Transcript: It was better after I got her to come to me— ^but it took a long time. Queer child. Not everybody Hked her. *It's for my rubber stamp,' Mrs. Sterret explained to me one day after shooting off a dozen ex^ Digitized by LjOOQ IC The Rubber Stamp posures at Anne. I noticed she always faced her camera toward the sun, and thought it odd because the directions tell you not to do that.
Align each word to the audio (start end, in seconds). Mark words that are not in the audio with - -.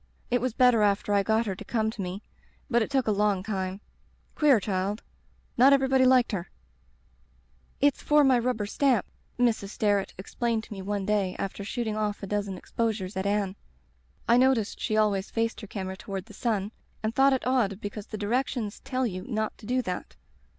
It 0.31 0.41
was 0.41 0.55
better 0.55 0.81
after 0.81 1.13
I 1.13 1.21
got 1.21 1.45
her 1.45 1.53
to 1.53 1.63
come 1.63 1.91
to 1.91 2.01
me— 2.01 2.23
^but 2.73 2.81
it 2.81 2.89
took 2.89 3.05
a 3.05 3.11
long 3.11 3.43
time. 3.43 3.81
Queer 4.33 4.59
child. 4.59 5.03
Not 5.57 5.73
everybody 5.73 6.05
Hked 6.05 6.31
her. 6.31 6.49
*It's 7.79 8.01
for 8.01 8.23
my 8.23 8.39
rubber 8.39 8.65
stamp,' 8.65 9.05
Mrs. 9.37 9.69
Sterret 9.69 10.15
explained 10.17 10.63
to 10.63 10.73
me 10.73 10.81
one 10.81 11.05
day 11.05 11.35
after 11.37 11.63
shooting 11.63 11.95
off 11.95 12.23
a 12.23 12.25
dozen 12.25 12.55
ex^ 12.55 12.73
Digitized 12.73 12.75
by 12.75 12.83
LjOOQ 12.83 12.89
IC 12.89 12.97
The 12.97 13.03
Rubber 13.03 13.09
Stamp 13.11 13.13
posures 13.17 13.19
at 13.19 13.25
Anne. 13.27 13.55
I 14.27 14.37
noticed 14.37 14.79
she 14.79 14.97
always 14.97 15.29
faced 15.29 15.61
her 15.61 15.67
camera 15.67 15.95
toward 15.97 16.25
the 16.25 16.33
sun, 16.33 16.71
and 17.03 17.13
thought 17.13 17.33
it 17.33 17.45
odd 17.45 17.79
because 17.79 18.07
the 18.07 18.17
directions 18.17 18.79
tell 18.79 19.05
you 19.05 19.21
not 19.27 19.55
to 19.59 19.67
do 19.67 19.83
that. 19.83 20.15